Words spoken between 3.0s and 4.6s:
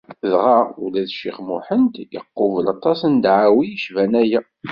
n ddεawi yecban aya.